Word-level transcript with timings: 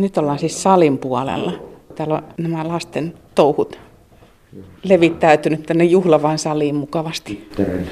Nyt 0.00 0.18
ollaan 0.18 0.38
siis 0.38 0.62
salin 0.62 0.98
puolella. 0.98 1.52
Täällä 1.94 2.14
on 2.14 2.22
nämä 2.38 2.68
lasten 2.68 3.14
touhut 3.34 3.78
levittäytynyt 4.82 5.62
tänne 5.62 5.84
juhlavaan 5.84 6.38
saliin 6.38 6.74
mukavasti. 6.74 7.48
Tyttären 7.56 7.90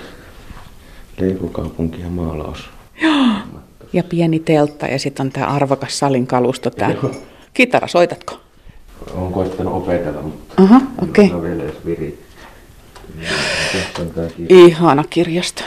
leikokaupunki 1.21 2.01
ja 2.01 2.09
maalaus. 2.09 2.71
Ja 3.93 4.05
pieni 4.05 4.39
teltta 4.41 4.87
ja 4.87 4.99
sitten 4.99 5.27
on 5.27 5.33
tämä 5.33 5.47
arvokas 5.47 5.99
salin 5.99 6.27
kalusto 6.27 6.71
täällä. 6.71 6.99
Joo. 7.03 7.13
Kitara, 7.55 7.89
soitatko? 7.89 8.35
Olen 9.15 9.33
koittanut 9.33 9.75
opetella, 9.75 10.23
mutta 10.23 10.63
Aha, 10.63 10.81
okei. 11.03 11.33
ole 11.33 11.43
vielä 11.43 11.63
edes 11.63 11.75
viri. 11.87 12.19
Ihana 14.49 15.05
kirjasto. 15.11 15.63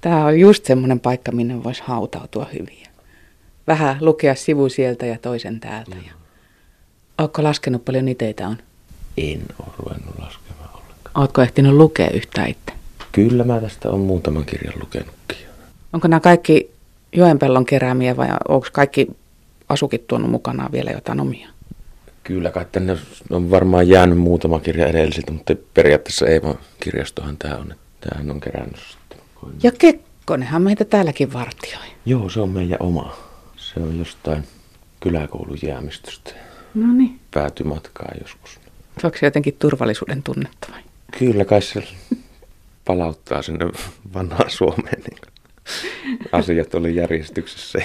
Tämä 0.00 0.24
on 0.24 0.40
just 0.40 0.64
semmoinen 0.64 1.00
paikka, 1.00 1.32
minne 1.32 1.64
voisi 1.64 1.82
hautautua 1.84 2.46
hyvin. 2.52 2.86
Vähän 3.66 3.96
lukea 4.00 4.34
sivu 4.34 4.68
sieltä 4.68 5.06
ja 5.06 5.18
toisen 5.18 5.60
täältä. 5.60 5.96
Ja... 6.06 6.12
Oletko 7.18 7.42
laskenut 7.42 7.84
paljon 7.84 8.04
niteitä 8.04 8.48
on? 8.48 8.56
En 9.16 9.42
ole 9.58 9.68
ruvennut 9.78 10.18
laskemaan 10.18 10.70
ollenkaan. 10.74 11.12
Oletko 11.14 11.42
ehtinyt 11.42 11.72
lukea 11.72 12.10
yhtään 12.10 12.48
itse? 12.48 12.72
Kyllä 13.12 13.44
mä 13.44 13.60
tästä 13.60 13.90
on 13.90 14.00
muutaman 14.00 14.44
kirjan 14.44 14.74
lukenutkin. 14.80 15.36
Onko 15.92 16.08
nämä 16.08 16.20
kaikki 16.20 16.70
Joenpellon 17.12 17.66
keräämiä 17.66 18.16
vai 18.16 18.28
onko 18.48 18.66
kaikki 18.72 19.08
asukit 19.68 20.06
tuonut 20.06 20.30
mukanaan 20.30 20.72
vielä 20.72 20.90
jotain 20.90 21.20
omia? 21.20 21.48
Kyllä 22.24 22.50
kai 22.50 22.66
tänne 22.72 22.96
on 23.30 23.50
varmaan 23.50 23.88
jäänyt 23.88 24.18
muutama 24.18 24.60
kirja 24.60 24.86
edellisiltä, 24.86 25.32
mutta 25.32 25.54
periaatteessa 25.74 26.26
ei 26.26 26.42
vaan 26.42 26.58
kirjastohan 26.80 27.36
tämä 27.36 27.56
on. 27.56 27.72
että 27.72 28.08
Tämähän 28.08 28.30
on 28.30 28.40
kerännyt 28.40 28.80
sitten. 28.90 29.18
Ja 29.62 29.72
Kekkonenhan 29.78 30.62
meitä 30.62 30.84
täälläkin 30.84 31.32
vartioi. 31.32 31.84
Joo, 32.06 32.28
se 32.28 32.40
on 32.40 32.48
meidän 32.48 32.78
oma. 32.80 33.16
Se 33.74 33.80
on 33.80 33.98
jostain 33.98 34.44
kyläkoulun 35.00 35.58
jäämistöstä. 35.62 36.30
No 36.74 36.92
niin. 36.92 37.20
Pääty 37.34 37.64
matkaa 37.64 38.12
joskus. 38.20 38.60
Onko 39.04 39.18
se 39.18 39.26
jotenkin 39.26 39.56
turvallisuuden 39.58 40.22
tunnetta 40.22 40.66
vai? 40.72 40.80
Kyllä 41.18 41.44
kai 41.44 41.62
se 41.62 41.82
palauttaa 42.84 43.42
sinne 43.42 43.66
vanhaan 44.14 44.50
Suomeen. 44.50 45.02
Niin 45.10 45.18
asiat 46.32 46.74
oli 46.74 46.96
järjestyksessä. 46.96 47.78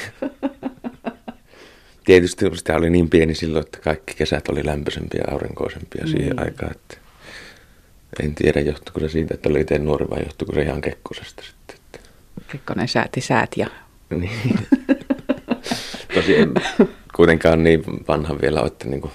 Tietysti 2.06 2.46
sitä 2.56 2.76
oli 2.76 2.90
niin 2.90 3.10
pieni 3.10 3.36
silloin, 3.36 3.66
että 3.66 3.80
kaikki 3.80 4.14
kesät 4.14 4.50
oli 4.50 4.66
lämpöisempiä 4.66 5.24
ja 5.28 5.34
aurinkoisempia 5.34 6.08
siihen 6.08 6.26
Niin. 6.36 6.40
aikaan. 6.46 6.72
Että 6.72 6.98
en 8.24 8.36
tiedä, 8.36 8.60
johtuiko 8.60 9.00
se 9.00 9.10
siitä, 9.10 9.34
että 9.34 9.50
oli 9.50 9.62
itse 9.62 9.80
nuori 9.80 10.10
vai 10.10 10.24
johtuiko 10.24 10.54
se 10.54 10.62
ihan 10.62 10.82
kekkosesta 10.82 11.44
sitten. 11.44 11.78
Kekkonen 12.52 12.88
sääti 12.88 13.22
säät 13.22 13.52
ja... 13.58 13.68
niin. 14.10 14.60
Tosi 16.26 16.38
en 16.38 16.54
kuitenkaan 17.16 17.64
niin 17.64 17.84
vanha 18.08 18.36
vielä 18.42 18.60
ole, 18.60 18.68
että 18.68 18.88
niin 18.88 19.12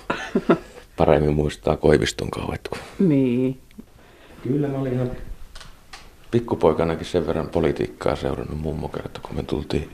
paremmin 0.96 1.34
muistaa 1.34 1.76
Koiviston 1.76 2.30
kauet 2.30 2.68
kuin 2.68 3.08
Niin. 3.08 3.60
Kyllä 4.42 4.68
mä 4.68 4.78
olin 4.78 4.92
ihan 4.92 5.10
pikkupoikanakin 6.30 7.06
sen 7.06 7.26
verran 7.26 7.48
politiikkaa 7.48 8.16
seurannut 8.16 8.60
mummo 8.60 8.88
kerta, 8.88 9.20
kun 9.20 9.36
me 9.36 9.42
tultiin 9.42 9.90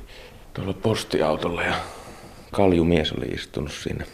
tuolla 0.54 0.72
postiautolla 0.72 1.62
ja 1.62 1.74
kaljumies 2.52 3.12
oli 3.12 3.26
istunut 3.26 3.72
siinä 3.72 4.04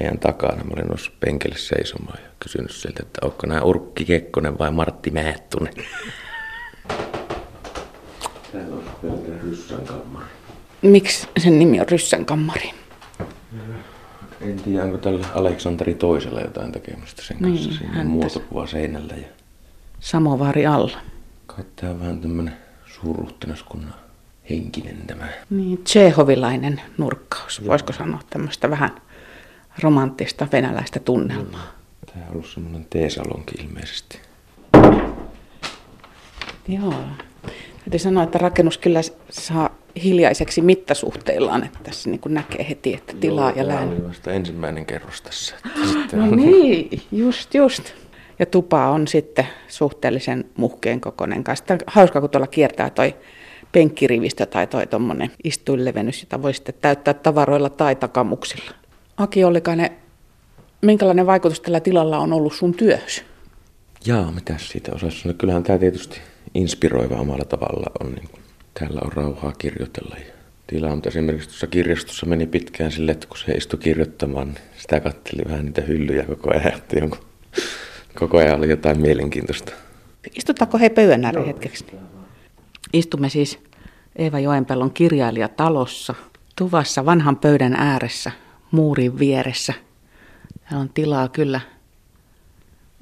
meidän 0.00 0.18
takana. 0.18 0.64
Mä 0.64 0.70
olin 0.74 0.88
noussut 0.88 1.20
penkille 1.20 1.58
seisomaan 1.58 2.18
ja 2.22 2.28
kysynyt 2.40 2.70
sieltä, 2.70 3.02
että 3.02 3.26
onko 3.26 3.46
nämä 3.46 3.60
Urkki 3.62 4.04
Kekkonen 4.04 4.58
vai 4.58 4.70
Martti 4.70 5.10
Määttunen. 5.10 5.74
Täällä 8.52 8.76
on 8.76 8.84
pelkkä 9.02 9.32
ryssän 9.42 9.80
kammari. 9.80 10.41
Miksi 10.82 11.28
sen 11.38 11.58
nimi 11.58 11.80
on 11.80 11.88
Ryssän 11.88 12.24
kammari? 12.24 12.70
En 14.40 14.56
tiedä, 14.64 14.84
onko 14.84 14.98
tällä 14.98 15.26
Aleksanteri 15.34 15.94
toisella 15.94 16.40
jotain 16.40 16.72
tekemistä 16.72 17.22
sen 17.22 17.36
kanssa. 17.38 17.68
Niin, 17.68 17.78
Siinä 17.78 18.00
on 18.00 18.06
muotokuva 18.06 18.66
seinällä 18.66 19.14
ja 19.14 19.26
Samovaari 20.00 20.66
alla. 20.66 20.98
Kai 21.46 21.64
tää 21.76 21.90
on 21.90 22.00
vähän 22.00 22.20
tämmönen 22.20 22.56
suurruhtinaskunnan 22.86 23.94
henkinen 24.50 24.96
tämä. 25.06 25.28
Niin, 25.50 25.78
Tsehovilainen 25.84 26.80
nurkkaus. 26.98 27.66
Voisiko 27.66 27.92
sanoa 27.92 28.20
tämmöistä 28.30 28.70
vähän 28.70 28.90
romanttista 29.82 30.48
venäläistä 30.52 31.00
tunnelmaa. 31.00 31.72
Tää 32.14 32.22
on 32.26 32.32
ollut 32.32 32.46
semmonen 32.46 32.86
teesalonki 32.90 33.54
ilmeisesti. 33.62 34.20
Joo. 36.68 36.94
Täytyy 37.84 37.98
sanoa, 37.98 38.24
että 38.24 38.38
rakennus 38.38 38.78
kyllä 38.78 39.00
saa 39.30 39.70
hiljaiseksi 40.04 40.60
mittasuhteillaan, 40.60 41.64
että 41.64 41.78
tässä 41.82 42.10
niin 42.10 42.20
kuin 42.20 42.34
näkee 42.34 42.66
heti, 42.68 42.94
että 42.94 43.14
tilaa 43.20 43.50
Joo, 43.50 43.58
ja 43.58 43.64
tää 43.64 43.74
lään. 43.74 43.88
oli 43.88 44.08
vasta 44.08 44.32
ensimmäinen 44.32 44.86
kerros 44.86 45.22
tässä. 45.22 45.54
että 45.66 45.80
Sitten 45.92 46.18
No 46.18 46.24
on- 46.24 46.36
niin, 46.36 47.02
just 47.12 47.54
just. 47.54 47.82
Ja 48.38 48.46
tupa 48.46 48.88
on 48.90 49.08
sitten 49.08 49.46
suhteellisen 49.68 50.44
muhkeen 50.56 51.00
kokoinen 51.00 51.44
kanssa. 51.44 51.64
Tää 51.64 51.74
on 51.74 51.80
hauska, 51.86 52.20
kun 52.20 52.30
tuolla 52.30 52.46
kiertää 52.46 52.90
toi 52.90 53.14
penkkirivistö 53.72 54.46
tai 54.46 54.66
toi 54.66 54.86
tommonen 54.86 55.30
istuinlevennys, 55.44 56.22
jota 56.22 56.42
voi 56.42 56.54
sitten 56.54 56.74
täyttää 56.80 57.14
tavaroilla 57.14 57.70
tai 57.70 57.96
takamuksilla. 57.96 58.70
Aki 59.16 59.44
Ollikainen, 59.44 59.90
minkälainen 60.82 61.26
vaikutus 61.26 61.60
tällä 61.60 61.80
tilalla 61.80 62.18
on 62.18 62.32
ollut 62.32 62.52
sun 62.54 62.74
työhös? 62.74 63.24
Jaa, 64.06 64.32
mitä 64.32 64.54
siitä 64.58 64.92
osaisi 64.94 65.20
sanoa? 65.20 65.34
Kyllähän 65.34 65.62
tämä 65.62 65.78
tietysti 65.78 66.20
inspiroiva 66.54 67.14
omalla 67.16 67.44
tavalla 67.44 67.90
on. 68.00 68.12
Niin 68.12 68.28
kuin, 68.28 68.42
täällä 68.74 69.00
on 69.04 69.12
rauhaa 69.12 69.52
kirjoitella. 69.52 70.16
Ja 70.18 70.32
tila, 70.66 70.94
mutta 70.94 71.08
esimerkiksi 71.08 71.48
tuossa 71.48 71.66
kirjastossa 71.66 72.26
meni 72.26 72.46
pitkään 72.46 72.92
sille, 72.92 73.12
että 73.12 73.26
kun 73.26 73.36
se 73.38 73.52
istui 73.52 73.78
kirjoittamaan, 73.78 74.48
niin 74.48 74.64
sitä 74.78 75.00
katteli 75.00 75.42
vähän 75.48 75.64
niitä 75.64 75.82
hyllyjä 75.82 76.22
koko 76.22 76.50
ajan. 76.50 76.74
Että 76.74 76.98
jonkun, 76.98 77.18
koko 78.14 78.38
ajan 78.38 78.58
oli 78.58 78.70
jotain 78.70 79.00
mielenkiintoista. 79.00 79.72
Istutaanko 80.36 80.78
hei 80.78 80.90
pöydän 80.90 81.24
ääreen 81.24 81.46
hetkeksi? 81.46 81.86
Istumme 82.92 83.28
siis 83.28 83.58
Eeva 84.16 84.38
Joenpellon 84.38 84.90
kirjailijatalossa, 84.90 86.14
tuvassa 86.56 87.06
vanhan 87.06 87.36
pöydän 87.36 87.74
ääressä, 87.74 88.30
muurin 88.70 89.18
vieressä. 89.18 89.72
Täällä 90.60 90.82
on 90.82 90.90
tilaa 90.94 91.28
kyllä 91.28 91.60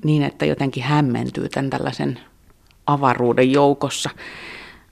niin, 0.05 0.23
että 0.23 0.47
jotenkin 0.47 0.83
hämmentyy 0.83 1.49
tämän 1.49 1.71
tällaisen 1.71 2.21
avaruuden 2.91 3.53
joukossa. 3.53 4.11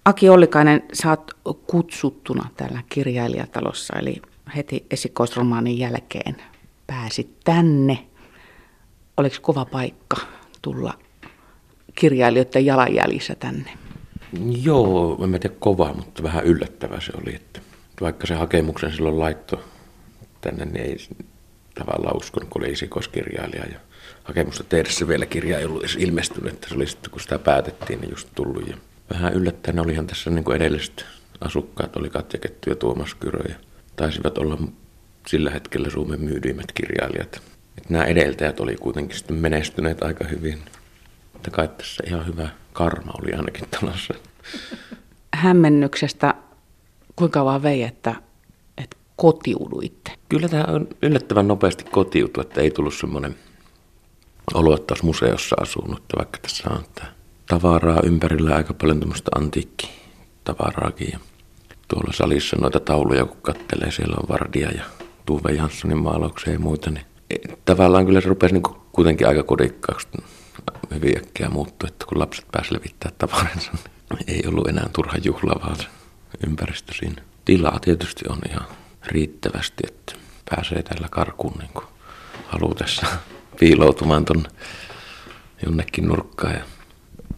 Aki 0.04 0.28
Ollikainen, 0.28 0.82
oot 1.06 1.36
kutsuttuna 1.66 2.48
täällä 2.56 2.82
kirjailijatalossa, 2.88 3.98
eli 3.98 4.22
heti 4.56 4.86
esikoisromaanin 4.90 5.78
jälkeen 5.78 6.36
pääsit 6.86 7.30
tänne. 7.44 8.06
Oliko 9.16 9.36
kova 9.40 9.64
paikka 9.64 10.16
tulla 10.62 10.94
kirjailijoiden 11.94 12.66
jalanjäljissä 12.66 13.34
tänne? 13.34 13.70
Joo, 14.62 15.18
en 15.24 15.40
tiedä 15.40 15.56
kova, 15.58 15.94
mutta 15.94 16.22
vähän 16.22 16.44
yllättävä 16.44 17.00
se 17.00 17.12
oli. 17.22 17.34
Että 17.34 17.60
vaikka 18.00 18.26
se 18.26 18.34
hakemuksen 18.34 18.92
silloin 18.92 19.18
laitto 19.18 19.64
tänne, 20.40 20.64
niin 20.64 20.84
ei 20.84 20.96
tavallaan 21.74 22.16
uskonut, 22.16 22.48
kun 22.48 22.62
oli 22.62 22.72
esikoiskirjailija. 22.72 23.64
Ja 23.64 23.80
hakemusta 24.24 24.64
tehdessä 24.64 25.08
vielä 25.08 25.26
kirja 25.26 25.58
ei 25.58 25.64
ollut 25.64 25.82
edes 25.82 25.96
ilmestynyt, 25.96 26.52
että 26.52 26.68
se 26.68 26.74
oli 26.74 26.86
sitten, 26.86 27.10
kun 27.10 27.20
sitä 27.20 27.38
päätettiin, 27.38 28.00
niin 28.00 28.10
just 28.10 28.28
tullut. 28.34 28.68
Ja 28.68 28.76
vähän 29.14 29.34
yllättäen 29.34 29.80
olihan 29.80 30.06
tässä 30.06 30.30
niin 30.30 30.44
kuin 30.44 30.56
edelliset 30.56 31.06
asukkaat, 31.40 31.96
oli 31.96 32.10
Katja 32.10 32.40
Ketty 32.40 32.70
ja 32.70 32.76
Tuomas 32.76 33.14
Kyrö. 33.14 33.42
Ja 33.48 33.54
taisivat 33.96 34.38
olla 34.38 34.58
sillä 35.26 35.50
hetkellä 35.50 35.90
Suomen 35.90 36.20
myydyimmät 36.20 36.72
kirjailijat. 36.72 37.42
Että 37.78 37.92
nämä 37.92 38.04
edeltäjät 38.04 38.60
oli 38.60 38.76
kuitenkin 38.76 39.18
sitten 39.18 39.36
menestyneet 39.36 40.02
aika 40.02 40.24
hyvin. 40.24 40.58
Että 41.36 41.50
kai 41.50 41.68
tässä 41.68 42.04
ihan 42.06 42.26
hyvä 42.26 42.48
karma 42.72 43.12
oli 43.22 43.32
ainakin 43.32 43.64
talossa. 43.80 44.14
Hämmennyksestä, 45.34 46.34
kuinka 47.16 47.44
vaan 47.44 47.62
vei, 47.62 47.82
että, 47.82 48.14
että 48.78 48.96
kotiuduitte? 49.16 50.12
Kyllä 50.28 50.48
tämä 50.48 50.64
on 50.68 50.88
yllättävän 51.02 51.48
nopeasti 51.48 51.84
kotiutu, 51.84 52.40
että 52.40 52.60
ei 52.60 52.70
tullut 52.70 52.94
semmoinen 52.94 53.36
olisi 54.54 55.04
museossa 55.04 55.56
asunut, 55.60 55.98
että 55.98 56.16
vaikka 56.16 56.38
tässä 56.38 56.70
on 56.70 56.80
että 56.80 57.04
tavaraa 57.46 58.00
ympärillä 58.04 58.56
aika 58.56 58.74
paljon 58.74 59.00
tämmöistä 59.00 59.30
antiikkitavaraakin. 59.36 61.08
Ja 61.12 61.18
tuolla 61.88 62.12
salissa 62.12 62.56
noita 62.60 62.80
tauluja, 62.80 63.24
kun 63.24 63.42
kattelee, 63.42 63.90
siellä 63.90 64.16
on 64.22 64.28
Vardia 64.28 64.70
ja 64.70 64.84
Tuve 65.26 65.52
Janssonin 65.52 65.98
maalauksia 65.98 66.52
ja 66.52 66.58
muita, 66.58 66.90
niin 66.90 67.06
tavallaan 67.64 68.06
kyllä 68.06 68.20
se 68.20 68.28
rupesi 68.28 68.54
niin 68.54 68.62
kuitenkin 68.92 69.28
aika 69.28 69.42
kodikkaaksi 69.42 70.08
hyvin 70.94 71.18
äkkiä 71.18 71.48
muuttua, 71.48 71.88
että 71.88 72.06
kun 72.06 72.18
lapset 72.18 72.44
pääsivät 72.52 72.80
levittämään 72.80 73.18
tavaransa, 73.18 73.72
niin 73.72 74.24
ei 74.26 74.42
ollut 74.48 74.68
enää 74.68 74.88
turha 74.92 75.18
juhla, 75.24 75.60
vaan 75.64 75.76
ympäristö 76.46 76.94
siinä. 76.94 77.22
Tilaa 77.44 77.78
tietysti 77.80 78.24
on 78.28 78.38
ihan 78.50 78.66
riittävästi, 79.06 79.82
että 79.86 80.12
pääsee 80.50 80.82
tällä 80.82 81.08
karkuun 81.10 81.58
niin 81.58 81.70
kuin 81.74 81.86
halutessa 82.46 83.06
piiloutumaan 83.60 84.24
tuonne 84.24 84.48
jonnekin 85.66 86.08
nurkkaan. 86.08 86.54
Ja 86.54 86.62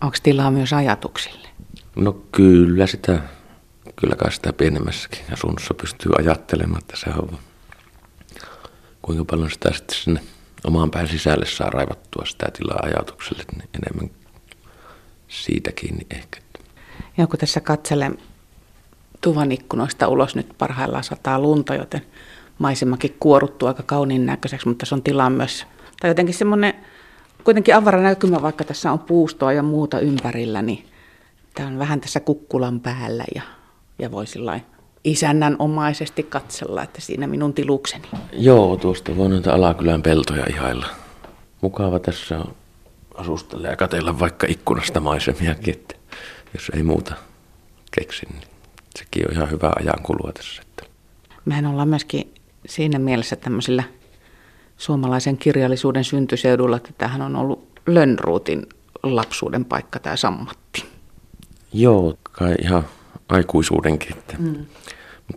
Onko 0.00 0.16
tilaa 0.22 0.50
myös 0.50 0.72
ajatuksille? 0.72 1.48
No 1.96 2.12
kyllä 2.12 2.86
sitä, 2.86 3.22
kyllä 3.96 4.16
kai 4.16 4.32
sitä 4.32 4.52
pienemmässäkin 4.52 5.24
asunnossa 5.32 5.74
pystyy 5.74 6.12
ajattelemaan, 6.18 6.82
että 6.82 6.96
se 6.96 7.10
on 7.10 7.38
kuinka 9.02 9.24
paljon 9.24 9.50
sitä 9.50 9.72
sitten 9.72 9.98
sinne 9.98 10.20
omaan 10.64 10.90
pään 10.90 11.08
sisälle 11.08 11.46
saa 11.46 11.70
raivattua 11.70 12.24
sitä 12.26 12.46
tilaa 12.58 12.80
ajatukselle, 12.82 13.44
niin 13.56 13.68
enemmän 13.74 14.10
siitä 15.28 15.72
kiinni 15.72 16.06
ehkä. 16.10 16.40
Ja 17.16 17.26
kun 17.26 17.38
tässä 17.38 17.60
katselen 17.60 18.18
tuvan 19.20 19.52
ikkunoista 19.52 20.08
ulos 20.08 20.36
nyt 20.36 20.48
parhaillaan 20.58 21.04
sataa 21.04 21.38
lunta, 21.38 21.74
joten 21.74 22.06
maisemakin 22.58 23.16
kuoruttuu 23.20 23.68
aika 23.68 23.82
kauniin 23.82 24.26
näköiseksi, 24.26 24.68
mutta 24.68 24.86
se 24.86 24.94
on 24.94 25.02
tilaa 25.02 25.30
myös, 25.30 25.66
tai 26.00 26.10
jotenkin 26.10 26.34
semmoinen 26.34 26.74
kuitenkin 27.44 27.74
avara 27.76 28.02
näkymä, 28.02 28.42
vaikka 28.42 28.64
tässä 28.64 28.92
on 28.92 28.98
puustoa 28.98 29.52
ja 29.52 29.62
muuta 29.62 30.00
ympärillä, 30.00 30.62
niin 30.62 30.84
tämä 31.54 31.68
on 31.68 31.78
vähän 31.78 32.00
tässä 32.00 32.20
kukkulan 32.20 32.80
päällä 32.80 33.24
ja, 33.34 33.42
ja 33.98 34.10
voi 34.10 34.24
isännän 35.04 35.56
omaisesti 35.58 36.22
katsella, 36.22 36.82
että 36.82 37.00
siinä 37.00 37.26
minun 37.26 37.54
tilukseni. 37.54 38.08
Joo, 38.32 38.76
tuosta 38.76 39.16
voi 39.16 39.28
noita 39.28 39.54
Alakylän 39.54 40.02
peltoja 40.02 40.46
ihailla. 40.50 40.86
Mukava 41.60 41.98
tässä 41.98 42.38
on 42.38 42.54
asustella 43.14 43.68
ja 43.68 43.76
katella 43.76 44.18
vaikka 44.18 44.46
ikkunasta 44.50 45.00
maisemiakin, 45.00 45.74
että 45.74 45.94
jos 46.54 46.70
ei 46.76 46.82
muuta 46.82 47.14
keksi, 47.90 48.26
niin 48.26 48.42
sekin 48.98 49.26
on 49.28 49.32
ihan 49.34 49.50
hyvä 49.50 49.72
ajankulua 49.80 50.32
tässä. 50.32 50.62
Että. 50.62 50.84
Mehän 51.44 51.66
ollaan 51.66 51.88
myöskin 51.88 52.34
siinä 52.66 52.98
mielessä 52.98 53.36
tämmöisillä 53.36 53.82
suomalaisen 54.80 55.36
kirjallisuuden 55.36 56.04
syntyseudulla, 56.04 56.76
että 56.76 56.90
tämähän 56.98 57.22
on 57.22 57.36
ollut 57.36 57.80
Lönnruutin 57.86 58.66
lapsuuden 59.02 59.64
paikka, 59.64 59.98
tämä 59.98 60.16
Sammatti. 60.16 60.84
Joo, 61.72 62.14
kai 62.22 62.54
ihan 62.62 62.84
aikuisuudenkin. 63.28 64.16
Että. 64.16 64.34
Mm. 64.38 64.66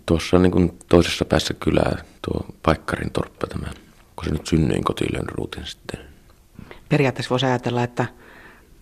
Tuossa 0.06 0.40
niin 0.40 0.78
toisessa 0.90 1.26
päässä 1.26 1.54
kylää 1.54 2.04
tuo 2.22 2.46
Paikkarin 2.64 3.12
torppa 3.12 3.48
tämä, 3.48 3.68
kun 4.16 4.26
se 4.26 4.32
nyt 4.32 4.48
synnyin 4.48 4.84
koti 4.84 5.06
Lönnruutin 5.14 5.66
sitten. 5.66 6.00
Periaatteessa 6.90 7.30
voisi 7.30 7.46
ajatella, 7.46 7.84
että 7.84 8.06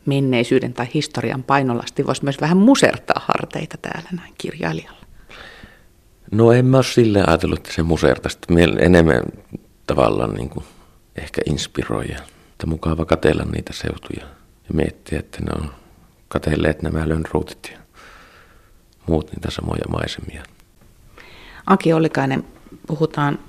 menneisyyden 0.05 0.73
tai 0.73 0.87
historian 0.93 1.43
painolasti 1.43 2.07
voisi 2.07 2.23
myös 2.23 2.41
vähän 2.41 2.57
musertaa 2.57 3.21
harteita 3.27 3.77
täällä 3.77 4.09
näin 4.11 4.33
kirjailijalla. 4.37 5.05
No 6.31 6.51
en 6.51 6.65
mä 6.65 6.77
ole 6.77 6.83
silleen 6.83 7.29
ajatellut, 7.29 7.59
että 7.59 7.73
se 7.73 7.83
musertaisi. 7.83 8.37
Enemmän 8.79 9.23
tavallaan 9.95 10.33
niin 10.33 10.49
kuin 10.49 10.65
ehkä 11.15 11.41
inspiroija. 11.45 12.19
Että 12.51 12.67
mukava 12.67 13.05
katella 13.05 13.43
niitä 13.43 13.73
seutuja 13.73 14.25
ja 14.69 14.73
miettiä, 14.73 15.19
että 15.19 15.37
ne 15.41 15.51
on 15.55 15.71
katelleet 16.27 16.81
nämä 16.81 17.09
Lönnruutit 17.09 17.69
ja 17.71 17.77
muut 19.07 19.31
niitä 19.31 19.51
samoja 19.51 19.85
maisemia. 19.89 20.43
Aki 21.65 21.93
Ollikainen, 21.93 22.43
puhutaan 22.87 23.39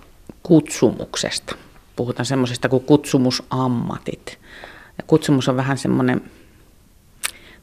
kutsumuksesta. 0.42 1.54
Puhutaan 1.96 2.26
semmoisesta 2.26 2.68
kuin 2.68 2.84
kutsumusammatit. 2.84 4.38
Ja 4.98 5.04
kutsumus 5.06 5.48
on 5.48 5.56
vähän 5.56 5.78
semmoinen, 5.78 6.30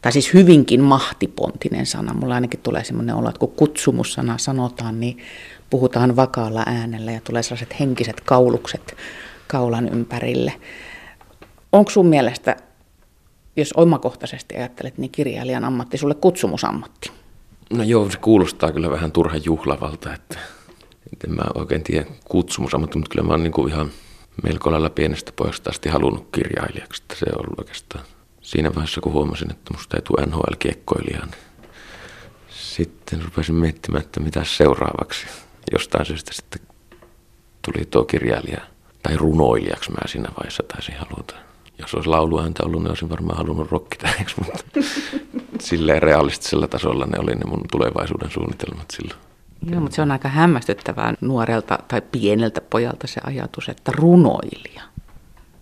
tai 0.01 0.11
siis 0.11 0.33
hyvinkin 0.33 0.81
mahtipontinen 0.81 1.85
sana. 1.85 2.13
Mulla 2.13 2.35
ainakin 2.35 2.59
tulee 2.59 2.83
semmoinen 2.83 3.15
olo, 3.15 3.29
että 3.29 3.39
kun 3.39 3.51
kutsumussana 3.51 4.37
sanotaan, 4.37 4.99
niin 4.99 5.17
puhutaan 5.69 6.15
vakaalla 6.15 6.63
äänellä 6.65 7.11
ja 7.11 7.21
tulee 7.23 7.43
sellaiset 7.43 7.79
henkiset 7.79 8.21
kaulukset 8.21 8.97
kaulan 9.47 9.89
ympärille. 9.89 10.53
Onko 11.71 11.91
sun 11.91 12.05
mielestä, 12.05 12.55
jos 13.55 13.73
omakohtaisesti 13.73 14.55
ajattelet, 14.55 14.97
niin 14.97 15.11
kirjailijan 15.11 15.65
ammatti 15.65 15.97
sulle 15.97 16.15
kutsumusammatti? 16.15 17.11
No 17.69 17.83
joo, 17.83 18.09
se 18.09 18.17
kuulostaa 18.17 18.71
kyllä 18.71 18.89
vähän 18.89 19.11
turhan 19.11 19.41
juhlavalta, 19.45 20.13
että, 20.13 20.39
että 21.13 21.27
en 21.27 21.33
mä 21.33 21.43
oikein 21.55 21.83
tiedä 21.83 22.05
kutsumusammatti, 22.25 22.97
mutta 22.97 23.11
kyllä 23.11 23.27
mä 23.27 23.33
oon 23.33 23.43
niin 23.43 23.51
kuin 23.51 23.71
ihan 23.71 23.89
melko 24.43 24.71
lailla 24.71 24.89
pienestä 24.89 25.31
pojasta 25.35 25.69
asti 25.69 25.89
halunnut 25.89 26.27
kirjailijaksi. 26.31 27.03
Että 27.03 27.15
se 27.15 27.25
on 27.33 27.41
ollut 27.45 27.59
oikeastaan 27.59 28.05
siinä 28.49 28.75
vaiheessa, 28.75 29.01
kun 29.01 29.13
huomasin, 29.13 29.51
että 29.51 29.73
musta 29.73 29.97
ei 29.97 30.01
tule 30.01 30.25
NHL-kiekkoilija, 30.25 31.25
niin 31.25 31.71
sitten 32.49 33.21
rupesin 33.23 33.55
miettimään, 33.55 34.03
että 34.03 34.19
mitä 34.19 34.43
seuraavaksi. 34.43 35.27
Jostain 35.71 36.05
syystä 36.05 36.33
sitten 36.33 36.61
tuli 37.65 37.85
tuo 37.85 38.03
kirjailija, 38.03 38.61
tai 39.03 39.17
runoilijaksi 39.17 39.91
mä 39.91 39.97
siinä 40.07 40.29
vaiheessa 40.37 40.63
taisin 40.63 40.95
haluta. 40.95 41.35
Jos 41.79 41.93
olisi 41.93 42.09
lauluääntä 42.09 42.63
ollut, 42.63 42.81
niin 42.81 42.89
olisin 42.89 43.09
varmaan 43.09 43.37
halunnut 43.37 43.71
rokkitähdeksi, 43.71 44.35
mutta 44.37 44.63
silleen 45.69 46.01
realistisella 46.01 46.67
tasolla 46.67 47.05
ne 47.05 47.19
oli 47.19 47.35
ne 47.35 47.45
mun 47.45 47.61
tulevaisuuden 47.71 48.31
suunnitelmat 48.31 48.91
silloin. 48.93 49.19
Joo, 49.71 49.81
mutta 49.81 49.95
se 49.95 50.01
on 50.01 50.11
aika 50.11 50.29
hämmästyttävää 50.29 51.13
nuorelta 51.21 51.79
tai 51.87 52.01
pieneltä 52.01 52.61
pojalta 52.61 53.07
se 53.07 53.21
ajatus, 53.23 53.69
että 53.69 53.91
runoilija. 53.95 54.81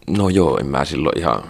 No 0.09 0.29
joo, 0.29 0.57
en 0.57 0.67
mä 0.67 0.85
silloin 0.85 1.19
ihan 1.19 1.43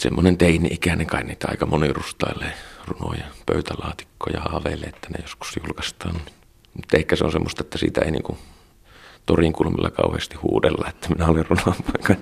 semmoinen 0.00 0.38
teini-ikäinen 0.38 1.06
kai 1.06 1.24
niitä 1.24 1.48
aika 1.50 1.66
moni 1.66 1.92
rustailee 1.92 2.52
runoja, 2.86 3.24
pöytälaatikkoja, 3.46 4.40
haaveilee, 4.40 4.88
että 4.88 5.08
ne 5.10 5.18
joskus 5.22 5.56
julkaistaan. 5.56 6.14
Mutta 6.74 6.96
ehkä 6.96 7.16
se 7.16 7.24
on 7.24 7.32
semmoista, 7.32 7.62
että 7.62 7.78
siitä 7.78 8.00
ei 8.00 8.10
niinku 8.10 8.38
torin 9.26 9.52
kulmilla 9.52 9.90
kauheasti 9.90 10.36
huudella, 10.36 10.88
että 10.88 11.08
minä 11.08 11.26
olen 11.26 11.46
runopoika. 11.46 12.14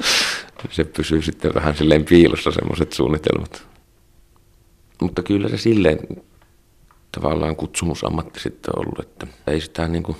se 0.70 0.84
pysyy 0.84 1.22
sitten 1.22 1.54
vähän 1.54 1.76
silleen 1.76 2.04
piilossa 2.04 2.50
semmoiset 2.50 2.92
suunnitelmat. 2.92 3.66
Mutta 5.00 5.22
kyllä 5.22 5.48
se 5.48 5.56
silleen 5.56 5.98
tavallaan 7.12 7.56
kutsumusammatti 7.56 8.40
sitten 8.40 8.78
ollut, 8.78 9.00
että 9.00 9.26
ei 9.46 9.60
sitä 9.60 9.88
niin 9.88 10.02
kuin 10.02 10.16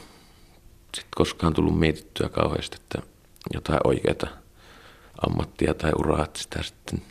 sit 0.96 1.06
koskaan 1.14 1.54
tullut 1.54 1.78
mietittyä 1.78 2.28
kauheasti, 2.28 2.76
että 2.80 3.02
jotain 3.54 3.80
oikeaa 3.84 4.41
ammattia 5.26 5.74
tai 5.74 5.92
uraa, 5.98 6.24
että 6.24 6.38
sitä 6.38 6.62
sitten 6.62 7.02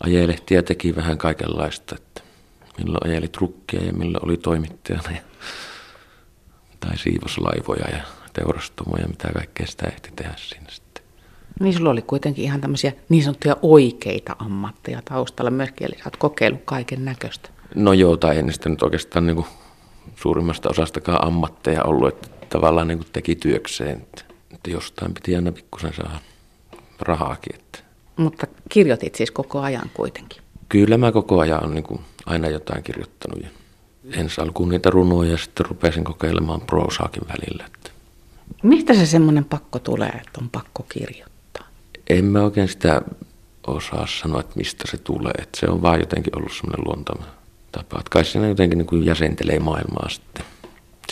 ajelehti 0.00 0.54
ja 0.54 0.62
teki 0.62 0.96
vähän 0.96 1.18
kaikenlaista, 1.18 1.94
että 1.94 2.20
milloin 2.78 3.10
ajeli 3.10 3.28
trukkia 3.28 3.84
ja 3.84 3.92
milloin 3.92 4.24
oli 4.24 4.36
toimittajana 4.36 5.10
ja, 5.10 5.22
tai 6.80 6.98
siivoslaivoja 6.98 7.88
ja 7.96 8.02
teurastamoja, 8.32 9.08
mitä 9.08 9.28
kaikkea 9.34 9.66
sitä 9.66 9.86
ehti 9.86 10.10
tehdä 10.16 10.34
siinä 10.36 10.66
sitten. 10.68 11.04
Niin 11.60 11.74
sulla 11.74 11.90
oli 11.90 12.02
kuitenkin 12.02 12.44
ihan 12.44 12.60
tämmöisiä 12.60 12.92
niin 13.08 13.22
sanottuja 13.22 13.56
oikeita 13.62 14.36
ammatteja 14.38 15.02
taustalla 15.04 15.50
myöskin, 15.50 15.86
eli 15.86 15.98
sä 15.98 16.04
oot 16.04 16.16
kokeillut 16.16 16.62
kaiken 16.64 17.04
näköistä. 17.04 17.50
No 17.74 17.92
joo, 17.92 18.16
tai 18.16 18.38
en 18.38 18.52
sitä 18.52 18.68
nyt 18.68 18.82
oikeastaan 18.82 19.26
niin 19.26 19.36
kuin 19.36 19.46
suurimmasta 20.16 20.68
osastakaan 20.68 21.26
ammatteja 21.26 21.84
ollut, 21.84 22.08
että 22.08 22.28
tavallaan 22.48 22.88
niin 22.88 22.98
kuin 22.98 23.08
teki 23.12 23.36
työkseen, 23.36 23.96
että, 23.96 24.24
että 24.54 24.70
jostain 24.70 25.14
piti 25.14 25.36
aina 25.36 25.52
pikkusen 25.52 25.94
saada 25.94 26.18
rahaakin. 27.00 27.56
Että. 27.56 27.78
Mutta 28.16 28.46
kirjoitit 28.68 29.14
siis 29.14 29.30
koko 29.30 29.60
ajan 29.60 29.90
kuitenkin? 29.94 30.42
Kyllä 30.68 30.98
mä 30.98 31.12
koko 31.12 31.40
ajan 31.40 31.62
olen 31.62 31.74
niin 31.74 31.84
kuin 31.84 32.00
aina 32.26 32.48
jotain 32.48 32.82
kirjoittanut. 32.82 33.42
Ja 33.42 33.48
ensi 34.12 34.40
alkuun 34.40 34.68
niitä 34.68 34.90
runoja 34.90 35.30
ja 35.30 35.38
sitten 35.38 35.66
rupesin 35.66 36.04
kokeilemaan 36.04 36.60
proosaakin 36.60 37.22
välillä. 37.28 37.64
Että. 37.66 37.90
Mistä 38.62 38.94
se 38.94 39.06
semmoinen 39.06 39.44
pakko 39.44 39.78
tulee, 39.78 40.08
että 40.08 40.40
on 40.42 40.50
pakko 40.50 40.86
kirjoittaa? 40.88 41.66
En 42.10 42.24
mä 42.24 42.42
oikein 42.42 42.68
sitä 42.68 43.02
osaa 43.66 44.06
sanoa, 44.06 44.40
että 44.40 44.56
mistä 44.56 44.84
se 44.90 44.96
tulee. 44.96 45.32
Että 45.38 45.60
se 45.60 45.66
on 45.66 45.82
vaan 45.82 46.00
jotenkin 46.00 46.38
ollut 46.38 46.52
semmoinen 46.52 46.84
luontama 46.86 47.24
tapa. 47.72 47.98
Että 47.98 48.10
kai 48.10 48.24
siinä 48.24 48.48
jotenkin 48.48 48.78
niin 48.78 48.86
kuin 48.86 49.04
jäsentelee 49.04 49.58
maailmaa 49.58 50.08
sitten 50.08 50.44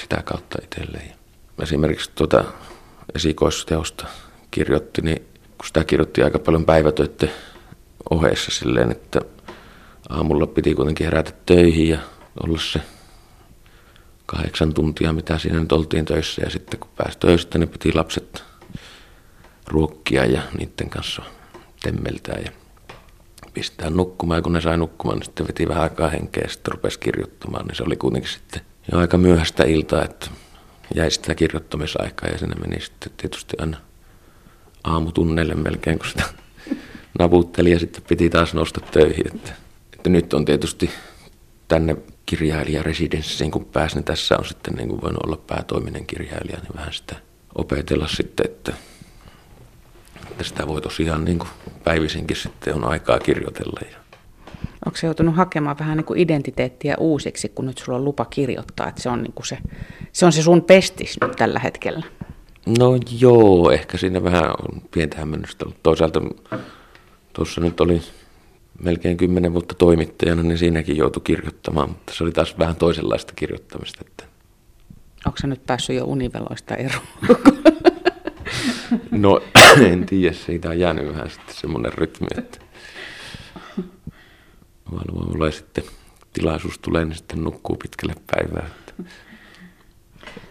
sitä 0.00 0.22
kautta 0.24 0.58
itselleen. 0.64 1.12
Esimerkiksi 1.62 2.10
tuota 2.14 2.44
esikoisteosta 3.14 4.06
kirjoitti, 4.50 5.02
niin 5.02 5.22
kun 5.58 5.66
sitä 5.66 5.84
kirjoitti 5.84 6.22
aika 6.22 6.38
paljon 6.38 6.64
päivätöiden 6.64 7.30
ohessa 8.10 8.50
silleen, 8.50 8.90
että 8.90 9.20
aamulla 10.08 10.46
piti 10.46 10.74
kuitenkin 10.74 11.04
herätä 11.04 11.32
töihin 11.46 11.88
ja 11.88 11.98
olla 12.44 12.58
se 12.58 12.80
kahdeksan 14.26 14.74
tuntia, 14.74 15.12
mitä 15.12 15.38
siinä 15.38 15.60
nyt 15.60 15.72
oltiin 15.72 16.04
töissä. 16.04 16.42
Ja 16.44 16.50
sitten 16.50 16.80
kun 16.80 16.90
pääsi 16.96 17.18
töistä, 17.18 17.58
niin 17.58 17.68
piti 17.68 17.92
lapset 17.92 18.44
ruokkia 19.66 20.24
ja 20.24 20.42
niiden 20.58 20.90
kanssa 20.90 21.22
temmeltää. 21.82 22.38
Ja 22.44 22.50
pistää 23.54 23.90
nukkumaan. 23.90 24.38
Ja 24.38 24.42
kun 24.42 24.52
ne 24.52 24.60
sai 24.60 24.78
nukkumaan, 24.78 25.18
niin 25.18 25.24
sitten 25.24 25.48
veti 25.48 25.68
vähän 25.68 25.82
aikaa 25.82 26.08
henkeä 26.08 26.42
ja 26.44 26.50
sitten 26.50 26.72
rupesi 26.72 26.98
kirjoittamaan. 26.98 27.66
Niin 27.66 27.76
se 27.76 27.82
oli 27.82 27.96
kuitenkin 27.96 28.30
sitten 28.30 28.62
jo 28.92 28.98
aika 28.98 29.18
myöhäistä 29.18 29.64
iltaa, 29.64 30.04
että 30.04 30.30
jäi 30.94 31.10
sitä 31.10 31.34
kirjoittamisaikaa 31.34 32.30
ja 32.30 32.38
sinne 32.38 32.54
meni 32.54 32.80
sitten 32.80 33.12
tietysti 33.16 33.56
aina 33.58 33.76
aamutunneille 34.84 35.54
melkein, 35.54 35.98
kun 35.98 36.08
sitä 36.08 36.24
naputteli 37.18 37.70
ja 37.70 37.78
sitten 37.78 38.02
piti 38.08 38.30
taas 38.30 38.54
nousta 38.54 38.80
töihin. 38.80 39.26
Että, 39.34 39.52
että 39.92 40.10
nyt 40.10 40.34
on 40.34 40.44
tietysti 40.44 40.90
tänne 41.68 41.96
kirjailijaresidenssiin, 42.26 43.50
kun 43.50 43.64
pääsin, 43.64 43.96
niin 43.96 44.04
tässä 44.04 44.36
on 44.38 44.44
sitten 44.44 44.74
niin 44.74 44.88
kuin 44.88 45.00
voinut 45.02 45.24
olla 45.26 45.36
päätoiminen 45.46 46.06
kirjailija, 46.06 46.58
niin 46.58 46.76
vähän 46.76 46.92
sitä 46.92 47.16
opetella 47.54 48.08
sitten, 48.08 48.46
että 48.46 48.72
että 50.30 50.48
sitä 50.48 50.66
voi 50.66 50.80
tosiaan 50.80 51.24
niin 51.24 51.38
kuin 51.38 51.48
päivisinkin 51.84 52.36
sitten 52.36 52.74
on 52.74 52.84
aikaa 52.84 53.18
kirjoitella. 53.18 53.80
Onko 54.86 54.96
se 54.96 55.06
joutunut 55.06 55.36
hakemaan 55.36 55.78
vähän 55.78 55.96
niin 55.96 56.04
kuin 56.04 56.20
identiteettiä 56.20 56.94
uusiksi, 56.98 57.48
kun 57.48 57.66
nyt 57.66 57.78
sulla 57.78 57.98
on 57.98 58.04
lupa 58.04 58.24
kirjoittaa, 58.24 58.88
että 58.88 59.02
se 59.02 59.08
on, 59.08 59.22
niin 59.22 59.32
kuin 59.32 59.46
se, 59.46 59.58
se, 60.12 60.26
on 60.26 60.32
se 60.32 60.42
sun 60.42 60.62
pestis 60.62 61.18
nyt 61.20 61.32
tällä 61.32 61.58
hetkellä? 61.58 62.06
No 62.66 62.98
joo, 63.20 63.70
ehkä 63.70 63.98
siinä 63.98 64.22
vähän 64.22 64.50
on 64.50 64.82
pientä 64.90 65.16
hämmennystä 65.16 65.64
ollut. 65.64 65.82
Toisaalta 65.82 66.20
tuossa 67.32 67.60
nyt 67.60 67.80
oli 67.80 68.02
melkein 68.82 69.16
kymmenen 69.16 69.52
vuotta 69.52 69.74
toimittajana, 69.74 70.42
niin 70.42 70.58
siinäkin 70.58 70.96
joutui 70.96 71.22
kirjoittamaan, 71.24 71.88
mutta 71.88 72.14
se 72.14 72.24
oli 72.24 72.32
taas 72.32 72.58
vähän 72.58 72.76
toisenlaista 72.76 73.32
kirjoittamista. 73.36 74.04
Että... 74.06 74.24
Onko 75.26 75.38
se 75.38 75.46
nyt 75.46 75.66
päässyt 75.66 75.96
jo 75.96 76.04
univeloista 76.04 76.74
eroon? 76.74 77.06
no 79.10 79.40
en 79.80 80.06
tiedä, 80.06 80.34
siitä 80.34 80.68
on 80.68 80.78
jäänyt 80.78 81.08
vähän 81.08 81.30
sitten 81.30 81.54
semmoinen 81.54 81.92
rytmi, 81.92 82.26
että 82.38 82.58
vaan 84.92 85.28
mulla 85.28 85.50
sitten 85.50 85.84
tilaisuus 86.32 86.78
tulee, 86.78 87.04
niin 87.04 87.14
sitten 87.14 87.44
nukkuu 87.44 87.76
pitkälle 87.76 88.14
päivää. 88.26 88.68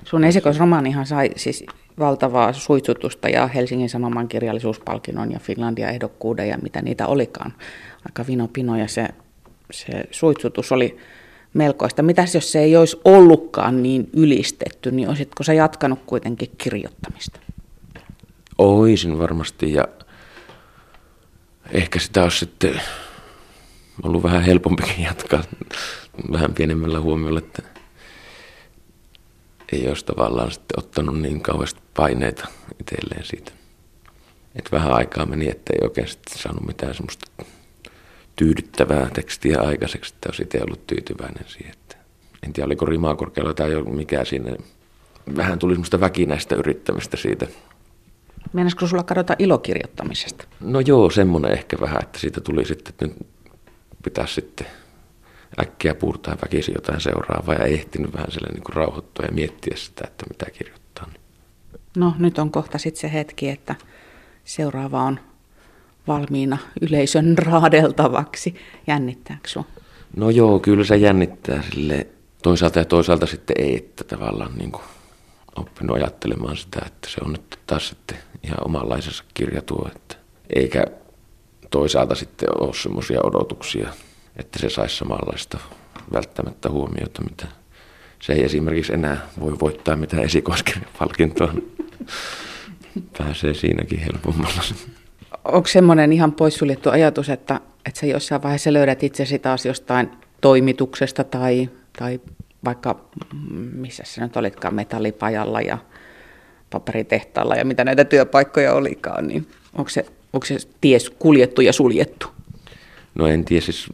Sun 0.04 0.24
esikoisromaanihan 0.24 1.06
sai 1.06 1.30
siis 1.36 1.66
valtavaa 2.00 2.54
suitsutusta 2.54 3.30
ja 3.30 3.48
Helsingin 3.48 3.89
Sanoman 3.89 4.27
kirjallisuuspalkinnon 4.27 5.32
ja 5.32 5.39
Finlandia 5.39 5.89
ehdokkuuden 5.89 6.50
ja 6.50 6.58
mitä 6.58 6.82
niitä 6.82 7.08
olikaan. 7.08 7.54
Aika 8.06 8.27
vino 8.27 8.48
pino 8.48 8.77
ja 8.77 8.88
se, 8.88 9.08
se 9.72 10.04
suitsutus 10.12 10.72
oli 10.72 10.98
melkoista. 11.54 12.04
Mitäs 12.04 12.36
jos 12.36 12.51
se 12.51 12.60
ei 12.60 12.75
olisi 12.77 13.01
ollutkaan 13.06 13.84
niin 13.84 14.10
ylistetty, 14.13 14.92
niin 14.92 15.10
olisitko 15.10 15.44
sä 15.44 15.54
jatkanut 15.54 16.00
kuitenkin 16.06 16.51
kirjoittamista? 16.58 17.39
Oisin 18.58 19.20
varmasti 19.20 19.74
ja 19.74 19.88
ehkä 21.72 22.00
sitä 22.00 22.24
olisi 22.24 22.38
sitten 22.38 22.82
ollut 24.04 24.24
vähän 24.24 24.42
helpompikin 24.42 25.04
jatkaa 25.04 25.44
vähän 26.32 26.54
pienemmällä 26.54 27.00
huomiolla, 27.00 27.39
että 27.39 27.77
ei 29.72 29.88
olisi 29.88 30.06
tavallaan 30.06 30.52
sitten 30.52 30.80
ottanut 30.80 31.22
niin 31.22 31.42
kauheasti 31.42 31.82
paineita 31.94 32.48
itselleen 32.80 33.26
siitä. 33.26 33.52
Että 34.56 34.72
vähän 34.72 34.94
aikaa 34.94 35.26
meni, 35.26 35.50
että 35.50 35.74
ei 35.74 35.88
oikein 35.88 36.08
sitten 36.08 36.38
saanut 36.38 36.68
mitään 36.68 36.94
semmoista 36.94 37.44
tyydyttävää 38.36 39.10
tekstiä 39.14 39.62
aikaiseksi, 39.62 40.14
että 40.14 40.30
olisi 40.30 40.44
itse 40.44 40.62
ollut 40.64 40.88
tyytyväinen 40.88 41.46
siihen. 41.48 41.72
Että 41.74 41.96
en 42.44 42.54
tiedä, 42.54 42.66
oliko 42.66 42.86
rimaa 42.86 43.16
korkealla 43.16 43.54
tai 43.54 43.84
mikä 43.84 44.26
siinä. 44.26 44.56
Vähän 45.36 45.60
tuli 45.60 45.74
semmoista 45.74 46.00
väkinäistä 46.00 46.56
yrittämistä 46.56 47.18
siitä. 47.18 47.48
Meinaisiko 48.54 48.88
sulla 48.88 49.04
kadota 49.04 49.36
ilokirjoittamisesta? 49.40 50.46
No 50.60 50.80
joo, 50.80 51.10
semmoinen 51.10 51.52
ehkä 51.52 51.78
vähän, 51.82 52.04
että 52.04 52.20
siitä 52.20 52.42
tuli 52.42 52.66
sitten, 52.66 52.90
että 52.94 53.08
nyt 53.08 53.28
pitäisi 54.04 54.34
sitten 54.34 54.68
äkkiä 55.62 55.96
puurtaa 55.96 56.38
väkisin 56.44 56.74
jotain 56.75 57.01
seuraavaa 57.01 57.56
ja 57.56 57.66
ehtinyt 57.66 58.13
vähän 58.13 58.32
sille 58.32 58.48
niin 58.54 58.63
kuin 58.63 58.75
rauhoittua 58.75 59.25
ja 59.25 59.32
miettiä 59.32 59.77
sitä, 59.77 60.08
että 60.08 60.25
mitä 60.30 60.46
kirjoittaa. 60.58 61.10
No 61.98 62.13
nyt 62.20 62.39
on 62.39 62.51
kohta 62.51 62.77
sitten 62.77 63.01
se 63.01 63.13
hetki, 63.13 63.50
että 63.50 63.75
seuraava 64.44 65.04
on 65.04 65.20
valmiina 66.08 66.58
yleisön 66.82 67.38
raadeltavaksi. 67.38 68.56
Jännittääkö 68.88 69.48
sinua? 69.48 69.68
No 70.16 70.30
joo, 70.30 70.60
kyllä 70.60 70.84
se 70.84 70.98
jännittää 70.98 71.62
sille 71.62 72.08
toisaalta 72.44 72.80
ja 72.80 72.86
toisaalta 72.86 73.25
sitten 73.25 73.56
ei, 73.60 73.77
että 73.77 74.04
tavallaan 74.04 74.58
niin 74.58 74.72
kuin 74.72 74.84
oppinut 75.56 75.96
ajattelemaan 75.96 76.58
sitä, 76.58 76.80
että 76.86 77.10
se 77.10 77.22
on 77.25 77.32
nyt 77.32 77.60
taas 77.68 77.89
sitten 77.89 78.18
ihan 78.44 78.66
omanlaisessa 78.66 79.24
kirja 79.34 79.62
tuo, 79.62 79.89
että 79.96 80.16
eikä 80.56 80.86
toisaalta 81.70 82.16
sitten 82.16 82.50
ole 82.62 82.74
semmoisia 82.74 83.20
odotuksia, 83.24 83.94
että 84.38 84.60
se 84.60 84.70
saisi 84.70 84.96
samanlaista 84.96 85.58
välttämättä 86.13 86.70
huomiota, 86.70 87.22
mitä 87.22 87.48
se 88.20 88.34
ei 88.34 88.44
esimerkiksi 88.44 88.94
enää 88.94 89.17
voi 89.39 89.60
voittaa 89.60 89.96
mitään 89.96 90.24
esikoiskirjapalkintoa. 90.24 91.53
Pääsee 93.17 93.53
siinäkin 93.53 94.00
helpommalla. 94.00 94.62
Onko 95.44 95.67
semmoinen 95.67 96.13
ihan 96.13 96.32
poissuljettu 96.32 96.89
ajatus, 96.89 97.29
että, 97.29 97.60
että 97.86 98.00
sä 98.00 98.06
jossain 98.06 98.44
vaiheessa 98.44 98.74
löydät 98.74 99.03
itsesi 99.03 99.39
taas 99.39 99.65
jostain 99.65 100.12
toimituksesta 100.41 101.24
tai, 101.24 101.70
tai 102.00 102.20
vaikka 102.65 103.10
missä 103.74 104.03
sä 104.06 104.22
nyt 104.22 104.38
olitkaan 104.38 104.75
metallipajalla 104.75 105.62
ja 105.62 105.77
paperitehtaalla 106.70 107.56
ja 107.56 107.65
mitä 107.65 107.84
näitä 107.84 108.06
työpaikkoja 108.06 108.74
olikaan, 108.74 109.27
niin 109.27 109.48
onko 109.74 109.89
se 109.89 110.06
Onko 110.34 110.46
se 110.46 110.58
ties 110.82 111.10
kuljettu 111.10 111.62
ja 111.62 111.74
suljettu? 111.74 112.27
No 113.20 113.28
en 113.28 113.46
tiedä, 113.46 113.66
siis 113.66 113.88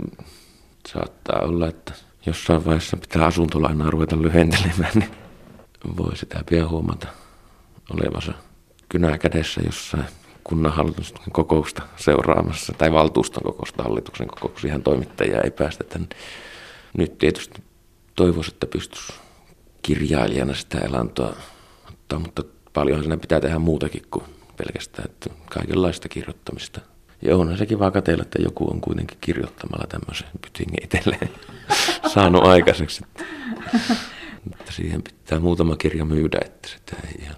saattaa 0.88 1.40
olla, 1.42 1.68
että 1.68 1.94
jossain 2.26 2.66
vaiheessa 2.66 2.98
pitää 2.98 3.26
asuntolainaa 3.26 3.90
ruveta 3.90 4.22
lyhentelemään, 4.22 4.92
niin 4.96 5.10
voi 5.98 6.18
sitä 6.18 6.44
pian 6.50 6.70
huomata 6.70 7.08
olevansa 7.90 8.34
kynää 8.90 9.18
kädessä 9.18 9.62
jossain 9.66 10.06
kunnanhallituksen 10.44 11.18
kokousta 11.32 11.82
seuraamassa, 11.96 12.74
tai 12.78 12.92
valtuuston 12.92 13.44
kokousta, 13.44 13.84
hallituksen 13.84 14.28
kokouksessa 14.28 14.68
ihan 14.68 14.84
toimittajia 14.84 15.42
ei 15.42 15.52
päästetä. 15.52 16.00
Nyt 16.98 17.18
tietysti 17.18 17.64
toivoisi, 18.16 18.52
että 18.54 18.68
pystyisi 18.68 19.14
kirjailijana 19.82 20.54
sitä 20.54 20.78
elantoa 20.78 21.36
ottaa, 21.90 22.20
mutta 22.20 22.44
paljonhan 22.74 23.04
siinä 23.04 23.18
pitää 23.18 23.42
tehdä 23.42 23.60
muutakin 23.60 24.04
kuin 24.12 24.26
pelkästään, 24.58 25.10
että 25.10 25.30
kaikenlaista 25.50 26.10
kirjoittamista. 26.10 26.82
Ja 27.26 27.38
onhan 27.38 27.58
se 27.58 27.66
kiva 27.66 27.92
katsella, 27.92 28.22
että 28.24 28.42
joku 28.42 28.72
on 28.72 28.82
kuitenkin 28.82 29.18
kirjoittamalla 29.22 29.88
tämmöisen 29.88 30.28
pytingin 30.42 30.84
itselleen 30.84 31.30
saanut 32.14 32.44
aikaiseksi. 32.44 33.02
Mutta 34.44 34.72
siihen 34.72 35.04
pitää 35.04 35.40
muutama 35.40 35.76
kirja 35.76 36.06
myydä, 36.06 36.40
että 36.46 36.70
sitä 36.70 36.96
ei 37.08 37.22
ihan 37.22 37.36